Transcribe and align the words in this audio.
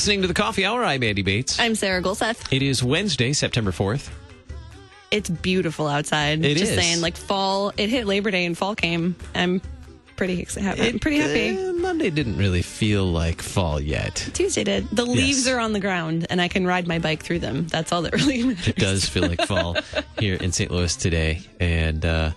Listening 0.00 0.22
to 0.22 0.28
the 0.28 0.32
Coffee 0.32 0.64
Hour. 0.64 0.82
I'm 0.82 1.02
Andy 1.02 1.20
Bates. 1.20 1.60
I'm 1.60 1.74
Sarah 1.74 2.00
Gulseth. 2.00 2.50
It 2.50 2.62
is 2.62 2.82
Wednesday, 2.82 3.34
September 3.34 3.70
4th. 3.70 4.08
It's 5.10 5.28
beautiful 5.28 5.86
outside. 5.86 6.42
It 6.42 6.56
Just 6.56 6.72
is. 6.72 6.78
saying, 6.78 7.02
like 7.02 7.18
fall. 7.18 7.70
It 7.76 7.90
hit 7.90 8.06
Labor 8.06 8.30
Day 8.30 8.46
and 8.46 8.56
fall 8.56 8.74
came. 8.74 9.14
I'm 9.34 9.60
pretty 10.16 10.40
excited. 10.40 10.80
I'm 10.80 11.00
pretty 11.00 11.18
happy. 11.18 11.50
Uh, 11.50 11.74
Monday 11.74 12.08
didn't 12.08 12.38
really 12.38 12.62
feel 12.62 13.04
like 13.04 13.42
fall 13.42 13.78
yet. 13.78 14.26
Tuesday 14.32 14.64
did. 14.64 14.88
The 14.88 15.04
leaves 15.04 15.46
are 15.46 15.60
on 15.60 15.74
the 15.74 15.80
ground, 15.80 16.26
and 16.30 16.40
I 16.40 16.48
can 16.48 16.66
ride 16.66 16.86
my 16.88 16.98
bike 16.98 17.22
through 17.22 17.40
them. 17.40 17.66
That's 17.66 17.92
all 17.92 18.00
that 18.00 18.12
really 18.14 18.42
matters. 18.42 18.68
It 18.68 18.76
does 18.76 19.06
feel 19.06 19.28
like 19.28 19.42
fall 19.42 19.76
here 20.18 20.36
in 20.36 20.50
St. 20.50 20.70
Louis 20.70 20.96
today, 20.96 21.42
and 21.60 22.06
uh, 22.06 22.30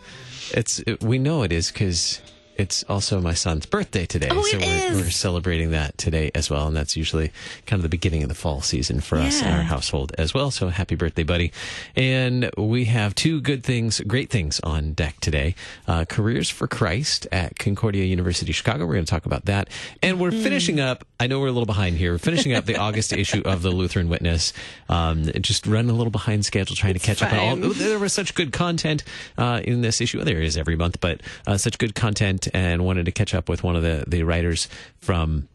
it's 0.52 0.80
it, 0.80 1.02
we 1.02 1.18
know 1.18 1.44
it 1.44 1.54
is 1.54 1.72
because 1.72 2.20
it's 2.56 2.84
also 2.84 3.20
my 3.22 3.34
son's 3.34 3.66
birthday 3.66 4.06
today. 4.06 4.28
Oh, 4.32 4.42
so 4.44 4.58
we're, 4.60 4.94
we're 4.96 5.10
celebrating 5.10 5.72
that 5.72 5.98
today 5.98 6.30
as 6.36 6.50
well, 6.50 6.68
and 6.68 6.76
that's 6.76 6.96
usually 6.96 7.32
kind 7.66 7.80
of 7.80 7.84
the 7.84 7.90
beginning 7.90 8.24
of 8.24 8.30
the 8.30 8.36
fall 8.36 8.62
season 8.62 9.00
for 9.02 9.18
us 9.18 9.42
in 9.42 9.48
our 9.48 9.64
household 9.64 10.14
as 10.18 10.34
well. 10.34 10.52
So 10.52 10.70
happy 10.70 10.96
birthday, 10.96 11.24
buddy! 11.24 11.52
And 11.96 12.50
we 12.58 12.86
have 12.86 13.16
two 13.16 13.42
good 13.42 13.64
things, 13.64 14.00
great 14.02 14.30
things 14.30 14.60
on 14.62 14.94
deck 14.94 15.20
today: 15.20 15.56
uh, 15.88 16.06
careers 16.06 16.50
for 16.50 16.68
Christ 16.68 17.28
at 17.32 17.58
Concordia 17.58 18.04
University 18.06 18.52
Chicago. 18.52 18.86
We're 18.86 18.94
going 18.94 19.06
to 19.06 19.10
talk 19.12 19.26
about 19.26 19.46
that, 19.46 19.70
and 20.02 20.20
we're 20.20 20.32
Mm. 20.32 20.44
finishing 20.44 20.80
up. 20.80 21.06
I 21.20 21.28
know 21.28 21.40
we're 21.40 21.48
a 21.48 21.52
little 21.52 21.66
behind 21.68 21.98
here. 21.98 22.12
We're 22.12 22.18
finishing 22.18 22.54
up 22.54 22.66
the 22.66 22.78
August 22.88 23.14
issue 23.14 23.42
of 23.46 23.62
the 23.62 23.70
Lutheran 23.72 24.10
Witness. 24.10 24.52
Um, 24.90 25.26
just 25.42 25.66
running 25.68 25.90
a 25.92 25.94
little 25.94 26.12
behind 26.12 26.46
schedule, 26.46 26.76
trying 26.76 26.94
to 26.96 27.00
catch 27.00 27.22
up 27.22 27.32
on 27.32 27.40
all. 27.40 27.56
fine. 27.56 27.74
There 27.78 28.00
was 28.00 28.14
such 28.14 28.34
good 28.36 28.52
content 28.52 29.04
uh, 29.38 29.62
in 29.64 29.82
this 29.82 30.02
issue. 30.02 30.24
There 30.24 30.42
is 30.42 30.58
every 30.58 30.76
month, 30.76 31.00
but 31.00 31.22
uh, 31.48 31.58
such 31.58 31.78
good 31.78 31.94
content, 31.96 32.43
and 32.54 32.86
wanted 32.86 33.06
to 33.06 33.12
catch 33.12 33.34
up 33.34 33.50
with 33.50 33.64
one 33.64 33.76
of 33.76 33.84
the 33.84 34.04
the 34.08 34.24
writers 34.24 34.68
from 34.98 35.48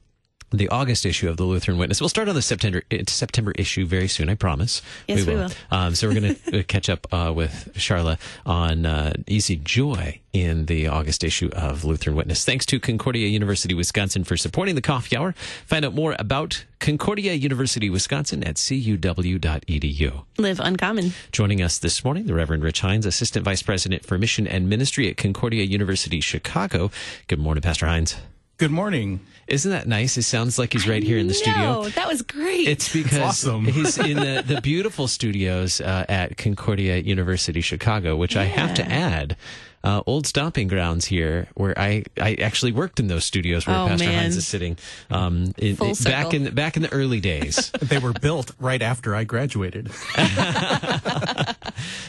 the 0.50 0.68
August 0.68 1.04
issue 1.04 1.28
of 1.28 1.36
the 1.36 1.44
Lutheran 1.44 1.78
Witness. 1.78 2.00
We'll 2.00 2.08
start 2.08 2.28
on 2.28 2.34
the 2.34 2.42
September 2.42 2.82
it's 2.91 3.12
September 3.12 3.52
issue 3.56 3.86
very 3.86 4.08
soon, 4.08 4.28
I 4.28 4.34
promise. 4.34 4.82
Yes, 5.06 5.27
we 5.27 5.34
will. 5.34 5.50
Um, 5.70 5.94
so 5.94 6.08
we're 6.08 6.20
going 6.20 6.34
to 6.50 6.62
catch 6.64 6.88
up 6.88 7.06
uh, 7.12 7.32
with 7.34 7.70
Charla 7.74 8.18
on 8.46 8.86
uh, 8.86 9.12
Easy 9.27 9.56
Joy 9.56 10.20
in 10.32 10.66
the 10.66 10.86
August 10.86 11.24
issue 11.24 11.50
of 11.52 11.84
Lutheran 11.84 12.16
Witness. 12.16 12.44
Thanks 12.44 12.64
to 12.66 12.80
Concordia 12.80 13.27
University 13.28 13.74
Wisconsin 13.74 14.24
for 14.24 14.36
supporting 14.36 14.74
the 14.74 14.82
Coffee 14.82 15.16
Hour. 15.16 15.32
Find 15.66 15.84
out 15.84 15.94
more 15.94 16.14
about 16.18 16.64
Concordia 16.80 17.34
University 17.34 17.90
Wisconsin 17.90 18.44
at 18.44 18.56
cuw.edu. 18.56 20.24
Live 20.38 20.60
uncommon. 20.60 21.12
Joining 21.33 21.62
us 21.62 21.78
this 21.78 22.05
morning, 22.05 22.27
the 22.27 22.34
Reverend 22.34 22.62
Rich 22.62 22.80
Heinz, 22.80 23.06
Assistant 23.06 23.44
Vice 23.44 23.62
President 23.62 24.05
for 24.05 24.18
Mission 24.18 24.46
and 24.46 24.68
Ministry 24.68 25.08
at 25.10 25.16
Concordia 25.16 25.64
University 25.64 26.20
Chicago. 26.20 26.90
Good 27.27 27.38
morning, 27.38 27.62
Pastor 27.62 27.86
Heinz. 27.86 28.16
Good 28.59 28.70
morning. 28.73 29.20
Isn't 29.47 29.70
that 29.70 29.87
nice? 29.87 30.19
It 30.19 30.25
sounds 30.25 30.59
like 30.59 30.73
he's 30.73 30.89
right 30.89 31.01
here 31.03 31.17
in 31.17 31.28
the 31.28 31.34
studio. 31.34 31.83
No, 31.83 31.89
that 31.91 32.09
was 32.09 32.23
great. 32.23 32.67
It's 32.67 32.92
because 32.92 33.20
awesome. 33.20 33.67
he's 33.67 33.97
in 33.98 34.17
the, 34.17 34.42
the 34.47 34.61
beautiful 34.61 35.06
studios 35.06 35.81
uh, 35.81 36.05
at 36.09 36.37
Concordia 36.37 36.97
University 36.97 37.61
Chicago, 37.61 38.17
which 38.17 38.36
I 38.36 38.47
have 38.47 38.75
to 38.75 38.84
add, 38.84 39.36
uh, 39.84 40.03
old 40.06 40.27
stomping 40.27 40.67
grounds 40.67 41.05
here, 41.05 41.47
where 41.55 41.79
I, 41.79 42.03
I 42.20 42.34
actually 42.34 42.73
worked 42.73 42.98
in 42.98 43.06
those 43.06 43.25
studios 43.25 43.64
where 43.64 43.77
Oh, 43.77 43.86
Pastor 43.86 44.06
man. 44.06 44.23
Heinz 44.23 44.36
is 44.36 44.48
sitting. 44.48 44.77
Um, 45.09 45.55
in, 45.56 45.77
Full 45.77 45.95
back 46.03 46.34
in 46.34 46.53
back 46.53 46.77
in 46.77 46.83
the 46.83 46.92
early 46.92 47.20
days. 47.20 47.70
They 47.81 47.98
were 47.98 48.12
built 48.12 48.51
right 48.59 48.83
after 48.83 49.14
I 49.14 49.23
graduated. 49.23 49.92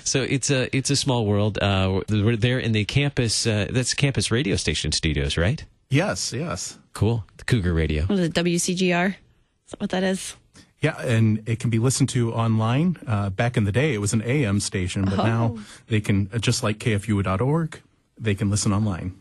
so 0.04 0.24
it's 0.24 0.50
a 0.50 0.76
it's 0.76 0.90
a 0.90 0.96
small 0.96 1.28
world. 1.28 1.60
Uh, 1.62 2.02
we're 2.10 2.36
there 2.36 2.58
in 2.58 2.72
the 2.72 2.86
campus. 2.86 3.46
Uh, 3.46 3.68
that's 3.70 3.94
campus 3.94 4.32
radio 4.32 4.56
station 4.56 4.92
studios, 4.92 5.38
right? 5.38 5.64
Yes, 5.90 6.34
yes. 6.34 6.78
Cool. 6.94 7.26
The 7.38 7.46
Cougar 7.46 7.74
Radio. 7.74 8.04
what 8.04 8.20
is 8.20 8.26
it, 8.28 8.34
WCGR? 8.34 9.10
Is 9.10 9.72
that 9.72 9.80
what 9.82 9.90
that 9.90 10.04
is? 10.04 10.36
Yeah, 10.82 10.98
and 11.02 11.42
it 11.48 11.60
can 11.60 11.70
be 11.70 11.80
listened 11.80 12.10
to 12.10 12.32
online. 12.34 12.98
Uh, 13.08 13.30
back 13.32 13.58
in 13.58 13.64
the 13.66 13.72
day, 13.72 13.94
it 13.94 13.98
was 13.98 14.14
an 14.14 14.22
AM 14.22 14.60
station, 14.60 15.04
but 15.04 15.18
now 15.18 15.58
they 15.88 16.00
can, 16.00 16.30
uh, 16.34 16.38
just 16.38 16.64
like 16.64 16.78
KFUO.org, 16.78 17.82
they 18.18 18.36
can 18.36 18.50
listen 18.50 18.72
online. 18.72 19.16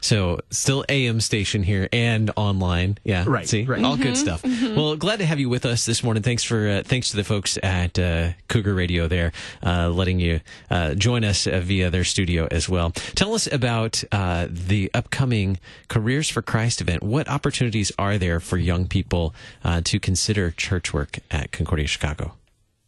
So 0.00 0.40
still 0.50 0.84
AM 0.88 1.20
station 1.20 1.62
here 1.62 1.88
and 1.92 2.30
online. 2.36 2.98
Yeah. 3.04 3.24
Right, 3.26 3.48
See, 3.48 3.64
right. 3.64 3.82
all 3.82 3.96
good 3.96 4.16
stuff. 4.16 4.42
Well, 4.44 4.96
glad 4.96 5.18
to 5.20 5.26
have 5.26 5.38
you 5.40 5.48
with 5.48 5.66
us 5.66 5.86
this 5.86 6.02
morning. 6.02 6.22
Thanks 6.22 6.42
for 6.42 6.68
uh, 6.68 6.82
thanks 6.84 7.10
to 7.10 7.16
the 7.16 7.24
folks 7.24 7.58
at 7.62 7.98
uh, 7.98 8.30
Cougar 8.48 8.74
Radio 8.74 9.08
there, 9.08 9.32
uh, 9.64 9.88
letting 9.90 10.20
you 10.20 10.40
uh, 10.70 10.94
join 10.94 11.24
us 11.24 11.46
uh, 11.46 11.60
via 11.60 11.90
their 11.90 12.04
studio 12.04 12.48
as 12.50 12.68
well. 12.68 12.90
Tell 13.14 13.34
us 13.34 13.50
about 13.52 14.02
uh, 14.12 14.48
the 14.50 14.90
upcoming 14.94 15.58
Careers 15.88 16.28
for 16.28 16.42
Christ 16.42 16.80
event. 16.80 17.02
What 17.02 17.28
opportunities 17.28 17.92
are 17.98 18.18
there 18.18 18.40
for 18.40 18.56
young 18.56 18.86
people 18.86 19.34
uh, 19.62 19.80
to 19.84 20.00
consider 20.00 20.50
church 20.50 20.92
work 20.92 21.18
at 21.30 21.52
Concordia 21.52 21.86
Chicago? 21.86 22.34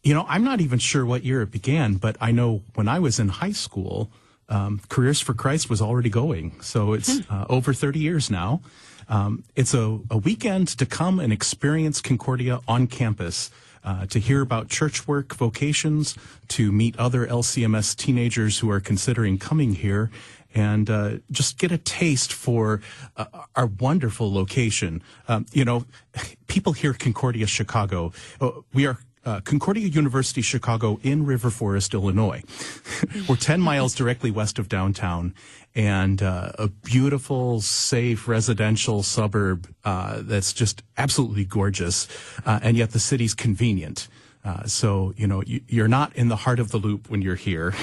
You 0.03 0.13
know, 0.13 0.25
I'm 0.29 0.43
not 0.43 0.61
even 0.61 0.79
sure 0.79 1.05
what 1.05 1.23
year 1.23 1.41
it 1.41 1.51
began, 1.51 1.95
but 1.95 2.15
I 2.21 2.31
know 2.31 2.61
when 2.75 2.87
I 2.87 2.99
was 2.99 3.19
in 3.19 3.27
high 3.29 3.51
school, 3.51 4.09
um, 4.49 4.81
Careers 4.89 5.19
for 5.21 5.33
Christ 5.33 5.69
was 5.69 5.81
already 5.81 6.09
going. 6.09 6.59
So 6.61 6.93
it's 6.93 7.21
uh, 7.29 7.45
over 7.49 7.73
30 7.73 7.99
years 7.99 8.29
now. 8.29 8.61
Um, 9.09 9.43
it's 9.55 9.73
a, 9.73 9.99
a 10.09 10.17
weekend 10.17 10.67
to 10.79 10.85
come 10.85 11.19
and 11.19 11.31
experience 11.31 12.01
Concordia 12.01 12.59
on 12.67 12.87
campus. 12.87 13.51
Uh, 13.83 14.05
to 14.07 14.19
hear 14.19 14.41
about 14.41 14.67
church 14.67 15.07
work 15.07 15.33
vocations, 15.35 16.17
to 16.49 16.73
meet 16.73 16.97
other 16.99 17.25
LCMS 17.25 17.95
teenagers 17.95 18.59
who 18.59 18.69
are 18.69 18.81
considering 18.81 19.37
coming 19.37 19.75
here, 19.75 20.11
and 20.53 20.89
uh, 20.89 21.11
just 21.31 21.57
get 21.57 21.71
a 21.71 21.77
taste 21.77 22.33
for 22.33 22.81
uh, 23.15 23.25
our 23.55 23.67
wonderful 23.67 24.33
location. 24.33 25.01
Um, 25.29 25.45
you 25.53 25.63
know, 25.63 25.85
people 26.47 26.73
hear 26.73 26.93
Concordia, 26.93 27.47
Chicago. 27.47 28.11
Uh, 28.41 28.51
we 28.73 28.85
are 28.87 28.97
uh, 29.27 29.41
Concordia 29.41 29.87
University 29.87 30.41
Chicago 30.41 30.99
in 31.03 31.25
River 31.25 31.49
Forest, 31.49 31.93
Illinois. 31.93 32.41
We're 33.29 33.35
10 33.35 33.59
miles 33.59 33.93
directly 33.93 34.31
west 34.31 34.57
of 34.57 34.69
downtown 34.69 35.35
and 35.75 36.23
uh, 36.23 36.53
a 36.57 36.69
beautiful, 36.69 37.59
safe 37.59 38.27
residential 38.27 39.03
suburb 39.03 39.67
uh, 39.83 40.21
that's 40.21 40.53
just 40.53 40.81
absolutely 40.97 41.43
gorgeous. 41.43 42.07
Uh, 42.45 42.59
and 42.63 42.77
yet 42.77 42.91
the 42.91 42.99
city's 42.99 43.33
convenient. 43.33 44.07
Uh, 44.45 44.63
so, 44.65 45.13
you 45.17 45.27
know, 45.27 45.43
you, 45.45 45.59
you're 45.67 45.89
not 45.89 46.15
in 46.15 46.29
the 46.29 46.37
heart 46.37 46.57
of 46.57 46.71
the 46.71 46.77
loop 46.77 47.09
when 47.09 47.21
you're 47.21 47.35
here, 47.35 47.73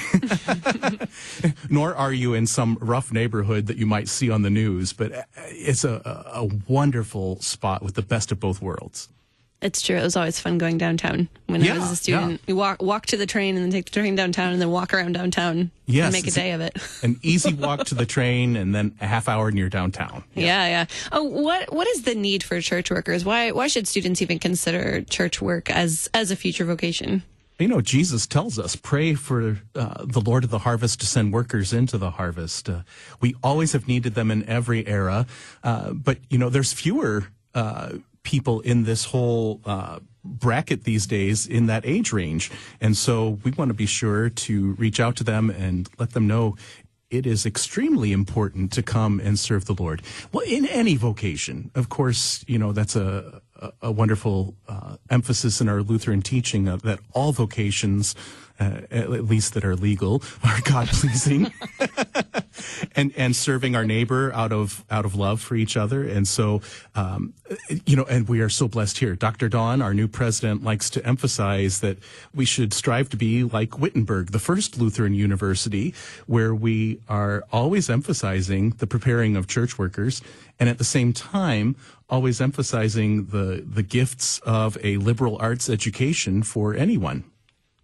nor 1.69 1.94
are 1.94 2.12
you 2.12 2.32
in 2.32 2.47
some 2.47 2.78
rough 2.81 3.12
neighborhood 3.12 3.66
that 3.66 3.76
you 3.76 3.84
might 3.84 4.09
see 4.09 4.31
on 4.31 4.41
the 4.41 4.49
news, 4.49 4.94
but 4.94 5.12
uh, 5.12 5.22
it's 5.37 5.84
a 5.84 6.00
a 6.32 6.49
wonderful 6.66 7.38
spot 7.43 7.82
with 7.82 7.97
the 7.97 8.03
best 8.03 8.32
of 8.32 8.41
both 8.41 8.62
worlds. 8.62 9.11
It's 9.65 9.81
true. 9.81 9.97
It 9.97 10.03
was 10.03 10.15
always 10.15 10.39
fun 10.39 10.59
going 10.59 10.77
downtown 10.77 11.29
when 11.47 11.67
I 11.67 11.79
was 11.79 11.91
a 11.91 11.97
student. 11.97 12.33
yeah. 12.33 12.37
We 12.47 12.53
walk 12.53 12.83
walk 12.83 13.07
to 13.07 13.17
the 13.17 13.25
train 13.25 13.57
and 13.57 13.65
then 13.65 13.73
take 13.73 13.87
the 13.87 13.91
train 13.99 14.15
downtown 14.15 14.53
and 14.53 14.61
then 14.61 14.71
walk 14.71 14.93
around 14.93 15.13
downtown 15.13 15.71
Yes, 15.87 16.05
and 16.05 16.13
make 16.13 16.27
a 16.27 16.31
day 16.31 16.53
of 16.53 16.61
it. 16.61 16.77
An 17.03 17.19
easy 17.23 17.55
walk 17.55 17.85
to 17.87 17.95
the 17.95 18.05
train 18.07 18.57
and 18.57 18.75
then 18.75 18.95
a 19.01 19.07
half 19.07 19.27
hour 19.27 19.51
near 19.51 19.71
downtown. 19.71 20.23
Yeah, 20.35 20.67
yeah. 20.67 20.85
Oh, 21.13 21.23
what 21.25 21.73
what 21.73 21.89
is 21.89 22.03
the 22.03 22.15
need 22.15 22.43
for 22.43 22.61
church 22.61 22.91
workers? 22.91 23.25
Why 23.25 23.51
why 23.53 23.67
should 23.67 23.89
students 23.89 24.21
even 24.21 24.39
consider 24.39 25.01
church 25.01 25.41
work 25.41 25.71
as 25.71 26.09
as 26.13 26.31
a 26.31 26.37
future 26.37 26.67
vocation? 26.67 27.23
You 27.59 27.69
know, 27.69 27.81
Jesus 27.81 28.27
tells 28.27 28.59
us, 28.59 28.75
pray 28.75 29.15
for 29.15 29.59
uh, 29.77 30.05
the 30.05 30.21
Lord 30.21 30.43
of 30.43 30.51
the 30.51 30.59
harvest 30.59 30.99
to 31.01 31.07
send 31.07 31.33
workers 31.33 31.73
into 31.73 31.97
the 31.99 32.11
harvest. 32.11 32.69
Uh, 32.69 32.81
we 33.21 33.37
always 33.45 33.73
have 33.73 33.87
needed 33.87 34.17
them 34.17 34.33
in 34.33 34.45
every 34.49 34.85
era. 34.89 35.27
Uh, 35.63 35.93
but, 35.93 36.19
you 36.29 36.37
know, 36.37 36.49
there's 36.49 36.73
fewer 36.73 37.29
uh, 37.55 37.93
people 38.25 38.61
in 38.61 38.85
this 38.85 39.05
whole 39.05 39.61
uh, 39.65 40.00
bracket 40.25 40.85
these 40.85 41.06
days 41.06 41.47
in 41.47 41.67
that 41.67 41.87
age 41.87 42.12
range. 42.12 42.50
And 42.81 42.97
so 42.97 43.38
we 43.44 43.53
want 43.53 43.69
to 43.69 43.75
be 43.75 43.87
sure 43.87 44.29
to 44.31 44.73
reach 44.73 44.99
out 44.99 45.17
to 45.17 45.25
them 45.25 45.50
and 45.50 45.88
let 45.99 46.11
them 46.11 46.26
know 46.26 46.56
it 47.11 47.26
is 47.26 47.47
extremely 47.47 48.12
important 48.12 48.73
to 48.73 48.82
come 48.82 49.21
and 49.21 49.38
serve 49.38 49.67
the 49.67 49.75
Lord. 49.75 50.03
Well, 50.32 50.44
in 50.47 50.67
any 50.67 50.97
vocation, 50.97 51.71
of 51.75 51.88
course, 51.88 52.44
you 52.49 52.59
know, 52.59 52.73
that's 52.73 52.97
a, 52.97 53.41
a, 53.81 53.93
wonderful 53.93 54.56
uh, 54.67 54.97
emphasis 55.11 55.61
in 55.61 55.69
our 55.69 55.82
Lutheran 55.82 56.23
teaching 56.23 56.67
of 56.67 56.82
that 56.82 56.99
all 57.12 57.32
vocations, 57.32 58.17
uh, 58.59 58.81
at 58.91 59.11
least 59.11 59.55
that 59.55 59.65
are 59.65 59.76
legal, 59.76 60.23
are 60.43 60.61
God 60.65 60.88
pleasing. 60.88 61.53
and 62.94 63.12
and 63.16 63.34
serving 63.37 63.75
our 63.76 63.84
neighbor 63.84 64.32
out 64.34 64.52
of 64.52 64.84
out 64.90 65.05
of 65.05 65.14
love 65.14 65.40
for 65.40 65.55
each 65.56 65.76
other. 65.76 66.05
And 66.05 66.26
so 66.26 66.62
um, 66.94 67.34
you 67.87 67.96
know 67.96 68.05
and 68.05 68.28
we 68.28 68.40
are 68.40 68.49
so 68.49 68.69
blessed 68.69 68.99
here. 68.99 69.14
Dr 69.14 69.49
don 69.49 69.82
our 69.82 69.94
new 69.94 70.08
president 70.08 70.62
likes 70.62 70.90
to 70.90 71.06
emphasize 71.06 71.81
that 71.81 71.99
we 72.34 72.44
should 72.44 72.72
strive 72.72 73.08
to 73.11 73.16
be 73.16 73.44
like 73.44 73.78
wittenberg 73.78 74.32
the 74.32 74.38
first 74.38 74.78
lutheran 74.78 75.14
university 75.14 75.94
where 76.26 76.55
we 76.55 77.00
are 77.08 77.44
always 77.52 77.90
emphasizing 77.90 78.70
the 78.78 78.87
preparing 78.87 79.37
of 79.37 79.46
church 79.46 79.78
workers 79.78 80.22
and 80.58 80.69
at 80.69 80.78
the 80.78 80.84
same 80.84 81.12
time 81.12 81.76
always 82.08 82.40
emphasizing 82.40 83.26
the 83.26 83.64
the 83.66 83.82
gifts 83.82 84.38
of 84.40 84.78
a 84.82 84.96
liberal 84.99 85.37
arts 85.38 85.69
education 85.69 86.43
for 86.43 86.75
anyone 86.75 87.25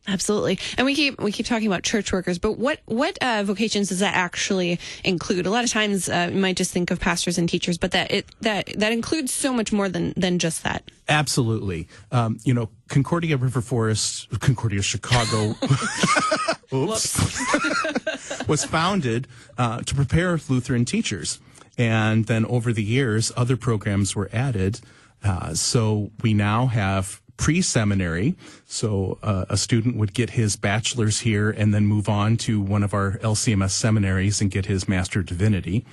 Absolutely, 0.08 0.58
and 0.78 0.86
we 0.86 0.94
keep 0.94 1.20
we 1.20 1.30
keep 1.30 1.46
talking 1.46 1.66
about 1.66 1.82
church 1.82 2.12
workers, 2.12 2.38
but 2.38 2.58
what 2.58 2.80
what 2.86 3.18
uh, 3.20 3.42
vocations 3.44 3.90
does 3.90 4.00
that 4.00 4.14
actually 4.14 4.80
include? 5.04 5.46
A 5.46 5.50
lot 5.50 5.62
of 5.62 5.70
times, 5.70 6.08
uh, 6.08 6.30
you 6.32 6.40
might 6.40 6.56
just 6.56 6.72
think 6.72 6.90
of 6.90 6.98
pastors 6.98 7.36
and 7.36 7.48
teachers, 7.48 7.76
but 7.76 7.90
that 7.92 8.10
it 8.10 8.26
that 8.40 8.66
that 8.78 8.92
includes 8.92 9.32
so 9.32 9.52
much 9.52 9.72
more 9.72 9.88
than 9.88 10.14
than 10.16 10.38
just 10.38 10.62
that. 10.64 10.90
Absolutely. 11.08 11.86
Um, 12.10 12.38
you 12.44 12.54
know, 12.54 12.70
Concordia 12.88 13.36
River 13.36 13.60
Forest, 13.60 14.28
Concordia 14.40 14.80
Chicago. 14.80 15.54
Oops. 16.72 18.46
was 18.48 18.64
founded 18.64 19.26
uh, 19.58 19.80
to 19.82 19.94
prepare 19.94 20.38
Lutheran 20.48 20.84
teachers. 20.84 21.40
And 21.76 22.26
then 22.26 22.44
over 22.46 22.72
the 22.72 22.82
years, 22.82 23.32
other 23.36 23.56
programs 23.56 24.14
were 24.14 24.28
added. 24.32 24.80
Uh, 25.22 25.54
so 25.54 26.10
we 26.22 26.34
now 26.34 26.66
have 26.66 27.20
pre-seminary. 27.40 28.36
So 28.66 29.18
uh, 29.22 29.46
a 29.48 29.56
student 29.56 29.96
would 29.96 30.12
get 30.12 30.30
his 30.30 30.56
bachelor's 30.56 31.20
here 31.20 31.50
and 31.50 31.72
then 31.72 31.86
move 31.86 32.06
on 32.06 32.36
to 32.38 32.60
one 32.60 32.82
of 32.82 32.92
our 32.92 33.12
LCMS 33.22 33.70
seminaries 33.70 34.42
and 34.42 34.50
get 34.50 34.66
his 34.66 34.86
Master 34.86 35.22
Divinity. 35.22 35.86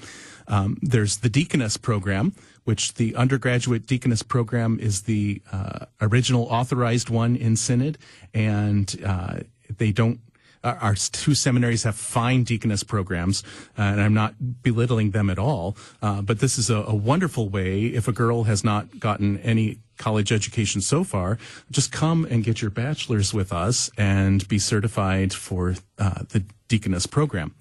Um, 0.50 0.78
there's 0.82 1.18
the 1.18 1.30
deaconess 1.30 1.78
program, 1.78 2.34
which 2.66 2.96
the 2.96 3.16
undergraduate 3.16 3.86
deaconess 3.86 4.24
program 4.24 4.78
is 4.80 5.04
the 5.04 5.42
uh, 5.50 5.86
original 6.02 6.44
authorized 6.44 7.10
one 7.10 7.38
in 7.38 7.56
Synod, 7.56 7.98
and 8.34 8.94
uh, 9.06 9.38
they 9.78 9.94
don't 9.94 10.20
our 10.64 10.96
two 10.96 11.34
seminaries 11.34 11.84
have 11.84 11.96
fine 11.96 12.44
deaconess 12.44 12.84
programs, 12.84 13.42
uh, 13.78 13.84
and 13.84 14.02
I'm 14.02 14.14
not 14.14 14.64
belittling 14.64 15.12
them 15.12 15.30
at 15.30 15.40
all. 15.40 15.78
Uh, 16.02 16.22
but 16.22 16.40
this 16.40 16.58
is 16.58 16.70
a, 16.70 16.78
a, 16.78 16.96
wonderful 16.96 17.48
way, 17.48 17.86
if 17.86 18.08
a 18.10 18.12
girl 18.12 18.44
has 18.46 18.66
not 18.66 19.00
gotten 19.00 19.38
any 19.38 19.78
college 19.98 20.32
education 20.32 20.82
so 20.82 21.04
far, 21.04 21.38
just 21.72 21.92
come 21.92 22.26
and 22.26 22.44
get 22.44 22.62
your 22.62 22.72
bachelor's 22.72 23.34
with 23.34 23.52
us 23.52 23.90
and 23.98 24.48
be 24.48 24.60
certified 24.60 25.34
for 25.34 25.76
uh, 25.98 26.24
the 26.30 26.44
deaconess 26.68 27.06
program. 27.06 27.56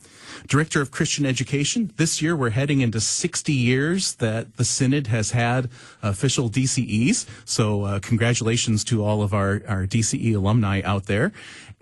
Director 0.47 0.81
of 0.81 0.91
Christian 0.91 1.25
Education. 1.25 1.93
This 1.97 2.21
year 2.21 2.37
we're 2.37 2.51
heading 2.51 2.81
into 2.81 3.01
60 3.01 3.53
years 3.53 4.15
that 4.17 4.57
the 4.57 4.65
Synod 4.65 5.07
has 5.07 5.31
had 5.31 5.71
official 6.03 6.51
DCEs. 6.51 7.27
So 7.45 7.85
uh, 7.85 8.01
congratulations 8.01 8.85
to 8.85 9.05
all 9.05 9.23
of 9.23 9.33
our, 9.33 9.63
our 9.67 9.87
DCE 9.87 10.35
alumni 10.37 10.83
out 10.85 11.07
there. 11.07 11.33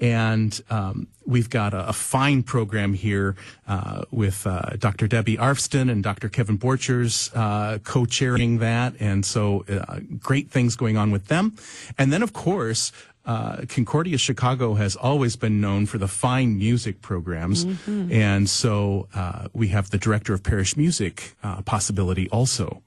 And 0.00 0.60
um, 0.70 1.06
we've 1.24 1.48
got 1.48 1.72
a, 1.72 1.88
a, 1.88 1.92
fine 1.92 2.42
program 2.42 2.94
here 2.94 3.36
uh, 3.68 4.04
with 4.10 4.44
uh, 4.44 4.70
Dr. 4.76 5.06
Debbie 5.06 5.36
Arfsten 5.36 5.88
and 5.90 6.02
Dr. 6.02 6.28
Kevin 6.28 6.58
Borchers 6.58 7.30
uh, 7.34 7.78
co-chairing 7.78 8.58
that. 8.58 8.94
And 8.98 9.24
so 9.24 9.64
uh, 9.68 10.00
great 10.18 10.50
things 10.50 10.74
going 10.74 10.96
on 10.96 11.12
with 11.12 11.28
them. 11.28 11.56
And 11.96 12.12
then, 12.12 12.22
of 12.22 12.32
course, 12.32 12.90
uh, 13.26 13.64
Concordia 13.68 14.18
Chicago 14.18 14.74
has 14.74 14.96
always 14.96 15.36
been 15.36 15.60
known 15.60 15.86
for 15.86 15.98
the 15.98 16.08
fine 16.08 16.58
music 16.58 17.00
programs. 17.00 17.64
Mm-hmm. 17.64 18.12
And 18.12 18.48
so 18.50 19.08
uh, 19.14 19.48
we 19.52 19.68
have 19.68 19.90
the 19.90 19.98
director 19.98 20.34
of 20.34 20.42
parish 20.42 20.76
music 20.76 21.36
possibility 21.64 22.28
also. 22.30 22.82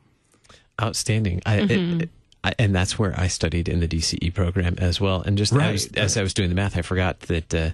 Outstanding. 0.79 1.41
I, 1.45 1.57
mm-hmm. 1.57 2.01
it, 2.01 2.09
I, 2.43 2.53
and 2.59 2.73
that's 2.73 2.97
where 2.97 3.19
I 3.19 3.27
studied 3.27 3.67
in 3.67 3.79
the 3.79 3.87
DCE 3.87 4.33
program 4.33 4.75
as 4.77 5.01
well. 5.01 5.21
And 5.21 5.37
just 5.37 5.51
right, 5.51 5.73
as, 5.73 5.87
as 5.95 6.17
I 6.17 6.21
was 6.21 6.33
doing 6.33 6.49
the 6.49 6.55
math, 6.55 6.77
I 6.77 6.81
forgot 6.81 7.19
that 7.21 7.53
uh, 7.53 7.69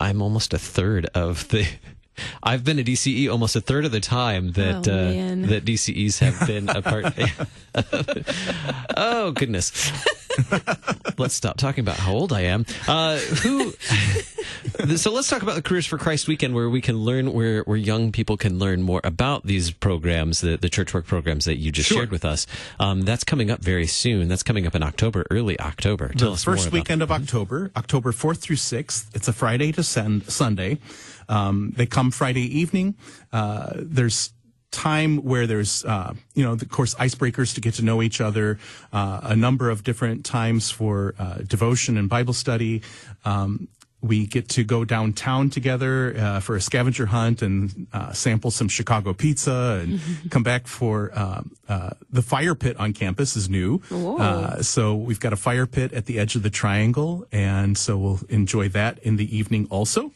I'm 0.00 0.22
almost 0.22 0.52
a 0.54 0.58
third 0.58 1.06
of 1.14 1.48
the. 1.48 1.66
I've 2.42 2.62
been 2.62 2.78
a 2.78 2.84
DCE 2.84 3.30
almost 3.30 3.56
a 3.56 3.60
third 3.60 3.84
of 3.84 3.92
the 3.92 4.00
time 4.00 4.52
that 4.52 4.88
oh, 4.88 4.92
uh, 4.92 5.48
that 5.48 5.64
DCEs 5.64 6.18
have 6.20 6.46
been 6.46 6.68
a 6.68 6.80
part. 6.80 7.12
oh 8.96 9.32
goodness. 9.32 9.90
let's 11.18 11.34
stop 11.34 11.56
talking 11.56 11.82
about 11.82 11.96
how 11.96 12.12
old 12.12 12.32
I 12.32 12.42
am. 12.42 12.66
Uh, 12.86 13.18
who? 13.18 13.70
so 14.96 15.12
let's 15.12 15.28
talk 15.28 15.42
about 15.42 15.54
the 15.54 15.62
Careers 15.62 15.86
for 15.86 15.98
Christ 15.98 16.28
weekend, 16.28 16.54
where 16.54 16.68
we 16.68 16.80
can 16.80 16.98
learn, 16.98 17.32
where 17.32 17.62
where 17.62 17.76
young 17.76 18.12
people 18.12 18.36
can 18.36 18.58
learn 18.58 18.82
more 18.82 19.00
about 19.04 19.46
these 19.46 19.70
programs, 19.70 20.40
the 20.40 20.56
the 20.56 20.68
church 20.68 20.94
work 20.94 21.06
programs 21.06 21.44
that 21.44 21.58
you 21.58 21.72
just 21.72 21.88
sure. 21.88 21.98
shared 21.98 22.10
with 22.10 22.24
us. 22.24 22.46
Um, 22.78 23.02
that's 23.02 23.24
coming 23.24 23.50
up 23.50 23.60
very 23.60 23.86
soon. 23.86 24.28
That's 24.28 24.42
coming 24.42 24.66
up 24.66 24.74
in 24.74 24.82
October, 24.82 25.26
early 25.30 25.58
October. 25.60 26.08
Tell 26.08 26.32
the 26.32 26.36
first 26.36 26.72
weekend 26.72 27.02
of 27.02 27.10
October, 27.10 27.70
October 27.76 28.12
fourth 28.12 28.40
through 28.40 28.56
sixth. 28.56 29.14
It's 29.14 29.28
a 29.28 29.32
Friday 29.32 29.72
to 29.72 29.82
Sunday. 29.82 30.78
Um, 31.28 31.72
they 31.76 31.86
come 31.86 32.10
Friday 32.10 32.58
evening. 32.58 32.94
Uh, 33.32 33.72
there's 33.76 34.32
time 34.74 35.18
where 35.18 35.46
there's, 35.46 35.84
uh, 35.84 36.12
you 36.34 36.44
know, 36.44 36.52
of 36.52 36.68
course, 36.68 36.94
icebreakers 36.96 37.54
to 37.54 37.60
get 37.60 37.74
to 37.74 37.82
know 37.82 38.02
each 38.02 38.20
other, 38.20 38.58
uh, 38.92 39.20
a 39.22 39.36
number 39.36 39.70
of 39.70 39.84
different 39.84 40.24
times 40.24 40.70
for 40.70 41.14
uh, 41.18 41.38
devotion 41.46 41.96
and 41.96 42.08
Bible 42.08 42.34
study. 42.34 42.82
Um, 43.24 43.68
we 44.04 44.26
get 44.26 44.50
to 44.50 44.64
go 44.64 44.84
downtown 44.84 45.48
together 45.48 46.14
uh, 46.18 46.40
for 46.40 46.56
a 46.56 46.60
scavenger 46.60 47.06
hunt 47.06 47.40
and 47.40 47.86
uh, 47.92 48.12
sample 48.12 48.50
some 48.50 48.68
Chicago 48.68 49.14
pizza 49.14 49.80
and 49.82 49.98
mm-hmm. 49.98 50.28
come 50.34 50.42
back 50.42 50.66
for 50.66 51.10
uh, 51.14 51.40
uh, 51.68 51.90
the 52.10 52.20
fire 52.20 52.54
pit 52.54 52.76
on 52.78 52.92
campus 52.92 53.34
is 53.34 53.48
new. 53.48 53.80
Uh, 53.90 54.60
so 54.62 54.94
we've 54.94 55.20
got 55.20 55.32
a 55.32 55.36
fire 55.36 55.66
pit 55.66 55.92
at 55.94 56.04
the 56.04 56.18
edge 56.18 56.36
of 56.36 56.42
the 56.42 56.50
triangle, 56.50 57.26
and 57.32 57.78
so 57.78 57.96
we'll 57.96 58.20
enjoy 58.28 58.68
that 58.68 58.98
in 58.98 59.16
the 59.16 59.34
evening 59.34 59.66
also. 59.70 60.12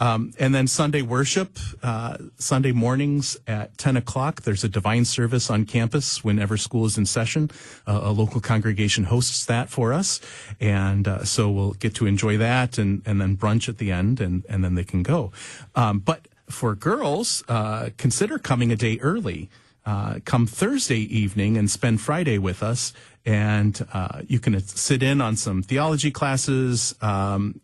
Um, 0.00 0.32
and 0.38 0.54
then 0.54 0.66
Sunday 0.66 1.02
worship, 1.02 1.58
uh, 1.82 2.16
Sunday 2.38 2.72
mornings 2.72 3.38
at 3.46 3.76
10 3.76 3.98
o'clock, 3.98 4.42
there's 4.42 4.64
a 4.64 4.68
divine 4.68 5.04
service 5.04 5.50
on 5.50 5.66
campus 5.66 6.24
whenever 6.24 6.56
school 6.56 6.86
is 6.86 6.96
in 6.96 7.04
session. 7.04 7.50
Uh, 7.86 8.00
a 8.04 8.10
local 8.10 8.40
congregation 8.40 9.04
hosts 9.04 9.44
that 9.44 9.68
for 9.68 9.92
us. 9.92 10.20
And 10.58 11.06
uh, 11.06 11.24
so 11.24 11.50
we'll 11.50 11.74
get 11.74 11.94
to 11.96 12.06
enjoy 12.06 12.38
that 12.38 12.78
and, 12.78 13.02
and 13.04 13.20
then 13.20 13.36
brunch 13.36 13.68
at 13.68 13.78
the 13.78 13.92
end 13.92 14.20
and, 14.20 14.44
and 14.48 14.64
then 14.64 14.74
they 14.74 14.84
can 14.84 15.02
go. 15.02 15.32
Um, 15.74 15.98
but 15.98 16.26
for 16.48 16.74
girls, 16.74 17.44
uh, 17.48 17.90
consider 17.96 18.38
coming 18.38 18.72
a 18.72 18.76
day 18.76 18.98
early. 19.00 19.50
Uh, 19.86 20.20
come 20.24 20.46
Thursday 20.46 21.00
evening 21.00 21.56
and 21.56 21.70
spend 21.70 22.00
Friday 22.00 22.38
with 22.38 22.62
us. 22.62 22.92
And 23.24 23.86
uh, 23.92 24.22
you 24.26 24.38
can 24.38 24.58
sit 24.60 25.02
in 25.02 25.20
on 25.20 25.36
some 25.36 25.62
theology 25.62 26.10
classes, 26.10 26.94
um, 27.00 27.60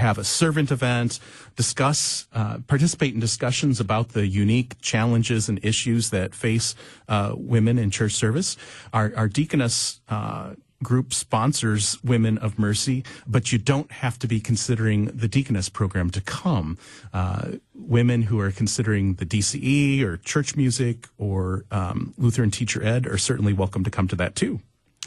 have 0.00 0.18
a 0.18 0.24
servant 0.24 0.70
event, 0.70 1.20
discuss, 1.56 2.26
uh, 2.32 2.58
participate 2.66 3.14
in 3.14 3.20
discussions 3.20 3.80
about 3.80 4.10
the 4.10 4.26
unique 4.26 4.80
challenges 4.80 5.48
and 5.48 5.64
issues 5.64 6.10
that 6.10 6.34
face 6.34 6.74
uh, 7.08 7.34
women 7.36 7.78
in 7.78 7.90
church 7.90 8.12
service. 8.12 8.56
Our, 8.92 9.12
our 9.16 9.28
deaconess 9.28 10.00
uh, 10.08 10.54
group 10.82 11.12
sponsors 11.12 12.02
Women 12.02 12.38
of 12.38 12.58
Mercy, 12.58 13.04
but 13.26 13.52
you 13.52 13.58
don't 13.58 13.90
have 13.92 14.18
to 14.20 14.26
be 14.26 14.40
considering 14.40 15.06
the 15.06 15.28
deaconess 15.28 15.68
program 15.68 16.10
to 16.10 16.20
come. 16.20 16.78
Uh, 17.12 17.52
women 17.74 18.22
who 18.22 18.40
are 18.40 18.50
considering 18.50 19.14
the 19.14 19.26
DCE 19.26 20.02
or 20.02 20.16
church 20.16 20.56
music 20.56 21.08
or 21.18 21.64
um, 21.70 22.14
Lutheran 22.16 22.50
teacher 22.50 22.82
ed 22.82 23.06
are 23.06 23.18
certainly 23.18 23.52
welcome 23.52 23.84
to 23.84 23.90
come 23.90 24.08
to 24.08 24.16
that 24.16 24.34
too. 24.34 24.60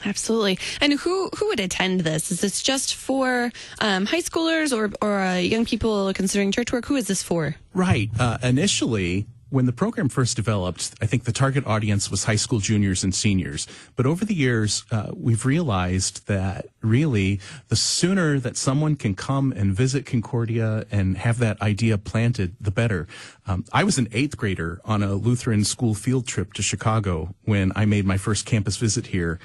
Absolutely. 0.05 0.59
And 0.81 0.93
who 0.93 1.29
who 1.37 1.47
would 1.47 1.59
attend 1.59 2.01
this? 2.01 2.31
Is 2.31 2.41
this 2.41 2.61
just 2.61 2.95
for 2.95 3.51
um, 3.79 4.05
high 4.05 4.21
schoolers 4.21 4.75
or 4.75 4.91
or 5.01 5.19
uh, 5.19 5.37
young 5.37 5.65
people 5.65 6.11
considering 6.13 6.51
church 6.51 6.71
work? 6.73 6.85
Who 6.85 6.95
is 6.95 7.07
this 7.07 7.23
for? 7.23 7.55
Right. 7.73 8.09
Uh, 8.19 8.37
initially, 8.43 9.27
when 9.49 9.67
the 9.67 9.71
program 9.71 10.09
first 10.09 10.35
developed, 10.35 10.95
I 10.99 11.05
think 11.05 11.25
the 11.25 11.31
target 11.31 11.67
audience 11.67 12.09
was 12.09 12.23
high 12.23 12.37
school 12.37 12.59
juniors 12.59 13.03
and 13.03 13.13
seniors. 13.13 13.67
But 13.95 14.07
over 14.07 14.25
the 14.25 14.33
years, 14.33 14.83
uh, 14.89 15.11
we've 15.15 15.45
realized 15.45 16.25
that 16.25 16.65
really 16.81 17.39
the 17.67 17.75
sooner 17.75 18.39
that 18.39 18.57
someone 18.57 18.95
can 18.95 19.13
come 19.13 19.51
and 19.51 19.71
visit 19.71 20.07
Concordia 20.07 20.85
and 20.89 21.17
have 21.17 21.37
that 21.37 21.61
idea 21.61 21.99
planted, 21.99 22.55
the 22.59 22.71
better. 22.71 23.07
Um, 23.45 23.63
I 23.71 23.83
was 23.83 23.99
an 23.99 24.07
eighth 24.11 24.37
grader 24.37 24.81
on 24.85 25.03
a 25.03 25.13
Lutheran 25.13 25.63
school 25.65 25.93
field 25.93 26.25
trip 26.25 26.53
to 26.53 26.63
Chicago 26.63 27.35
when 27.43 27.71
I 27.75 27.85
made 27.85 28.05
my 28.05 28.17
first 28.17 28.47
campus 28.47 28.77
visit 28.77 29.07
here 29.07 29.39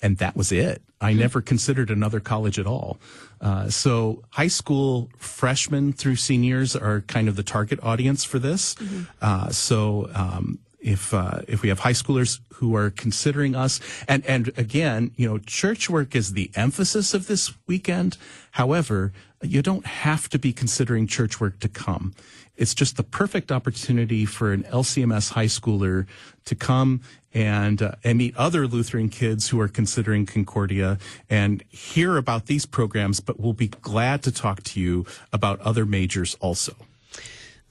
and 0.00 0.18
that 0.18 0.36
was 0.36 0.52
it. 0.52 0.82
I 1.00 1.12
hmm. 1.12 1.18
never 1.18 1.40
considered 1.40 1.90
another 1.90 2.20
college 2.20 2.58
at 2.58 2.66
all. 2.66 2.98
Uh, 3.40 3.68
so 3.68 4.22
high 4.30 4.48
school 4.48 5.10
freshmen 5.18 5.92
through 5.92 6.16
seniors 6.16 6.76
are 6.76 7.00
kind 7.02 7.28
of 7.28 7.36
the 7.36 7.42
target 7.42 7.80
audience 7.82 8.24
for 8.24 8.38
this. 8.38 8.76
Mm-hmm. 8.76 9.02
Uh, 9.20 9.50
so 9.50 10.08
um, 10.14 10.58
if 10.82 11.14
uh, 11.14 11.40
if 11.48 11.62
we 11.62 11.68
have 11.68 11.80
high 11.80 11.92
schoolers 11.92 12.40
who 12.54 12.76
are 12.76 12.90
considering 12.90 13.54
us, 13.54 13.80
and 14.08 14.26
and 14.26 14.52
again, 14.58 15.12
you 15.16 15.28
know, 15.28 15.38
church 15.38 15.88
work 15.88 16.14
is 16.14 16.32
the 16.32 16.50
emphasis 16.54 17.14
of 17.14 17.28
this 17.28 17.54
weekend. 17.66 18.18
However, 18.52 19.12
you 19.42 19.62
don't 19.62 19.86
have 19.86 20.28
to 20.30 20.38
be 20.38 20.52
considering 20.52 21.06
church 21.06 21.40
work 21.40 21.58
to 21.60 21.68
come. 21.68 22.14
It's 22.56 22.74
just 22.74 22.96
the 22.96 23.02
perfect 23.02 23.50
opportunity 23.50 24.26
for 24.26 24.52
an 24.52 24.64
LCMS 24.64 25.32
high 25.32 25.46
schooler 25.46 26.06
to 26.44 26.54
come 26.54 27.00
and 27.32 27.80
uh, 27.80 27.92
and 28.04 28.18
meet 28.18 28.36
other 28.36 28.66
Lutheran 28.66 29.08
kids 29.08 29.48
who 29.48 29.60
are 29.60 29.68
considering 29.68 30.26
Concordia 30.26 30.98
and 31.30 31.62
hear 31.70 32.16
about 32.16 32.46
these 32.46 32.66
programs. 32.66 33.20
But 33.20 33.40
we'll 33.40 33.52
be 33.52 33.68
glad 33.68 34.22
to 34.24 34.32
talk 34.32 34.62
to 34.64 34.80
you 34.80 35.06
about 35.32 35.60
other 35.60 35.86
majors 35.86 36.34
also. 36.40 36.74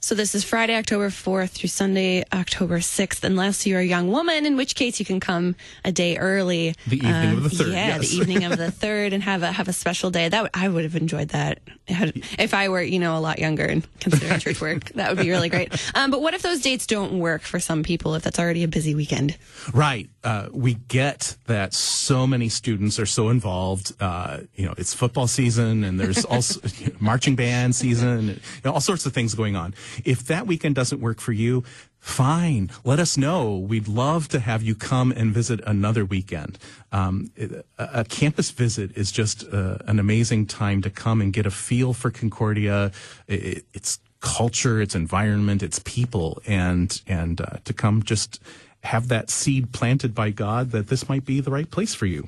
So 0.03 0.15
this 0.15 0.33
is 0.33 0.43
Friday, 0.43 0.75
October 0.75 1.09
4th 1.09 1.51
through 1.51 1.69
Sunday, 1.69 2.23
October 2.33 2.79
6th, 2.79 3.23
unless 3.23 3.67
you're 3.67 3.79
a 3.81 3.85
young 3.85 4.07
woman, 4.11 4.47
in 4.47 4.57
which 4.57 4.73
case 4.73 4.99
you 4.99 5.05
can 5.05 5.19
come 5.19 5.55
a 5.85 5.91
day 5.91 6.17
early. 6.17 6.73
The 6.87 6.95
evening 6.97 7.37
of 7.37 7.43
the 7.43 7.49
third, 7.51 7.67
Yeah, 7.67 7.87
yes. 7.87 8.09
the 8.09 8.17
evening 8.17 8.43
of 8.45 8.57
the 8.57 8.71
third 8.71 9.13
and 9.13 9.21
have 9.21 9.43
a 9.43 9.51
have 9.51 9.67
a 9.67 9.73
special 9.73 10.09
day. 10.09 10.27
That 10.27 10.41
would, 10.41 10.51
I 10.55 10.69
would 10.69 10.85
have 10.85 10.95
enjoyed 10.95 11.29
that. 11.29 11.59
If 11.87 12.53
I 12.55 12.69
were, 12.69 12.81
you 12.81 12.97
know, 12.97 13.15
a 13.15 13.19
lot 13.19 13.37
younger 13.37 13.65
and 13.65 13.85
considering 13.99 14.39
church 14.39 14.59
work, 14.61 14.85
that 14.93 15.09
would 15.15 15.21
be 15.23 15.29
really 15.29 15.49
great. 15.49 15.71
Um, 15.95 16.09
but 16.09 16.19
what 16.21 16.33
if 16.33 16.41
those 16.41 16.61
dates 16.61 16.87
don't 16.87 17.19
work 17.19 17.43
for 17.43 17.59
some 17.59 17.83
people 17.83 18.15
if 18.15 18.23
that's 18.23 18.39
already 18.39 18.63
a 18.63 18.67
busy 18.67 18.95
weekend? 18.95 19.37
Right. 19.71 20.09
Uh, 20.23 20.47
we 20.51 20.75
get 20.75 21.35
that 21.47 21.73
so 21.73 22.25
many 22.25 22.47
students 22.49 22.97
are 22.99 23.05
so 23.07 23.29
involved. 23.29 23.93
Uh, 23.99 24.39
you 24.55 24.65
know, 24.65 24.73
it's 24.77 24.93
football 24.93 25.27
season 25.27 25.83
and 25.83 25.99
there's 25.99 26.23
also 26.25 26.59
marching 26.99 27.35
band 27.35 27.75
season, 27.75 28.27
you 28.29 28.39
know, 28.65 28.71
all 28.71 28.81
sorts 28.81 29.05
of 29.05 29.13
things 29.13 29.35
going 29.35 29.55
on. 29.55 29.73
If 30.03 30.25
that 30.27 30.47
weekend 30.47 30.75
doesn't 30.75 30.99
work 30.99 31.19
for 31.19 31.31
you, 31.31 31.63
fine. 31.99 32.71
Let 32.83 32.99
us 32.99 33.17
know. 33.17 33.57
We'd 33.57 33.87
love 33.87 34.27
to 34.29 34.39
have 34.39 34.63
you 34.63 34.75
come 34.75 35.11
and 35.11 35.33
visit 35.33 35.61
another 35.65 36.03
weekend. 36.03 36.57
Um, 36.91 37.31
a, 37.77 38.03
campus 38.05 38.51
visit 38.51 38.97
is 38.97 39.11
just 39.11 39.45
uh, 39.53 39.77
an 39.85 39.99
amazing 39.99 40.47
time 40.47 40.81
to 40.81 40.89
come 40.89 41.21
and 41.21 41.31
get 41.31 41.45
a 41.45 41.51
feel 41.51 41.93
for 41.93 42.09
Concordia. 42.09 42.91
It, 43.27 43.65
it's 43.73 43.99
culture, 44.19 44.81
its 44.81 44.95
environment, 44.95 45.63
its 45.63 45.79
people, 45.79 46.41
and 46.45 47.01
and 47.07 47.41
uh, 47.41 47.57
to 47.65 47.73
come 47.73 48.03
just 48.03 48.39
have 48.83 49.09
that 49.09 49.29
seed 49.29 49.71
planted 49.73 50.15
by 50.15 50.31
God 50.31 50.71
that 50.71 50.87
this 50.87 51.07
might 51.07 51.25
be 51.25 51.39
the 51.39 51.51
right 51.51 51.69
place 51.69 51.93
for 51.93 52.05
you. 52.05 52.27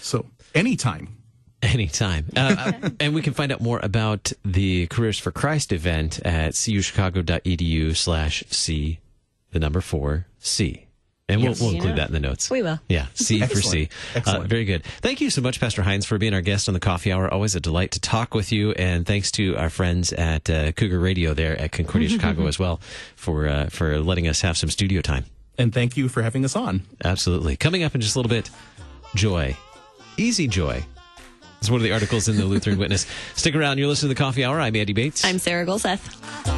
So 0.00 0.26
anytime. 0.54 1.15
Anytime. 1.66 2.26
Uh, 2.36 2.72
uh, 2.82 2.90
and 3.00 3.14
we 3.14 3.22
can 3.22 3.34
find 3.34 3.50
out 3.52 3.60
more 3.60 3.80
about 3.82 4.32
the 4.44 4.86
Careers 4.86 5.18
for 5.18 5.30
Christ 5.30 5.72
event 5.72 6.20
at 6.24 6.52
cuchicago.edu 6.52 7.96
slash 7.96 8.44
C, 8.50 9.00
the 9.52 9.58
number 9.58 9.80
four, 9.80 10.26
C. 10.38 10.82
And 11.28 11.40
we'll, 11.40 11.50
Yes. 11.50 11.60
we'll 11.60 11.70
include 11.72 11.90
Yeah. 11.96 12.04
that 12.04 12.06
in 12.08 12.12
the 12.12 12.20
notes. 12.20 12.48
We 12.50 12.62
will. 12.62 12.78
Yeah, 12.88 13.06
C 13.14 13.40
for 13.40 13.60
C. 13.60 13.88
Excellent. 13.88 13.90
Excellent. 14.14 14.44
Uh, 14.44 14.46
very 14.46 14.64
good. 14.64 14.84
Thank 15.00 15.20
you 15.20 15.28
so 15.28 15.40
much, 15.42 15.58
Pastor 15.58 15.82
Heinz, 15.82 16.06
for 16.06 16.18
being 16.18 16.34
our 16.34 16.40
guest 16.40 16.68
on 16.68 16.74
the 16.74 16.78
Coffee 16.78 17.10
Hour. 17.10 17.28
Always 17.32 17.56
a 17.56 17.60
delight 17.60 17.90
to 17.92 18.00
talk 18.00 18.32
with 18.32 18.52
you. 18.52 18.70
And 18.72 19.04
thanks 19.04 19.32
to 19.32 19.56
our 19.56 19.68
friends 19.68 20.12
at 20.12 20.48
uh, 20.48 20.70
Cougar 20.70 21.00
Radio 21.00 21.34
there 21.34 21.60
at 21.60 21.72
Concordia 21.72 22.08
Chicago 22.10 22.46
as 22.46 22.60
well 22.60 22.80
for 23.16 23.48
uh, 23.48 23.66
for 23.70 23.98
letting 23.98 24.28
us 24.28 24.42
have 24.42 24.56
some 24.56 24.70
studio 24.70 25.00
time. 25.00 25.24
And 25.58 25.74
thank 25.74 25.96
you 25.96 26.08
for 26.08 26.22
having 26.22 26.44
us 26.44 26.54
on. 26.54 26.82
Absolutely. 27.04 27.56
Coming 27.56 27.82
up 27.82 27.96
in 27.96 28.00
just 28.00 28.14
a 28.14 28.18
little 28.20 28.30
bit, 28.30 28.48
joy. 29.16 29.56
Easy 30.16 30.46
joy. 30.46 30.84
It's 31.60 31.70
one 31.70 31.80
of 31.80 31.82
the 31.84 31.92
articles 31.92 32.28
in 32.28 32.36
the 32.36 32.44
Lutheran 32.44 32.78
Witness. 32.78 33.06
Stick 33.34 33.54
around. 33.54 33.78
You're 33.78 33.88
listening 33.88 34.10
to 34.10 34.14
the 34.14 34.18
Coffee 34.22 34.44
Hour. 34.44 34.60
I'm 34.60 34.76
Andy 34.76 34.92
Bates. 34.92 35.24
I'm 35.24 35.38
Sarah 35.38 35.66
Gulseth. 35.66 36.55